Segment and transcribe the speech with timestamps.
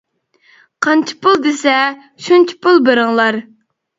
[0.85, 1.75] -قانچە پۇل دېسە،
[2.27, 3.41] شۇنچە پۇل بېرىڭلار.